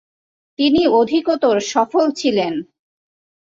তিনি 0.59 0.81
অধিকতর 0.99 1.55
সফল 1.71 2.05
ছিলেন। 2.11 2.53